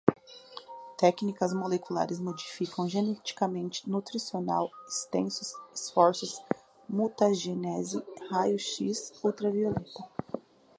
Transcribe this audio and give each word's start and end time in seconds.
técnicas 0.97 1.53
moleculares, 1.53 2.19
modificam, 2.19 2.89
geneticamente, 2.89 3.87
nutricional, 3.87 4.71
extensos 4.87 5.53
esforços, 5.75 6.43
mutagênese, 6.89 8.03
raios 8.31 8.63
X, 8.63 9.13
ultravioleta 9.23 10.03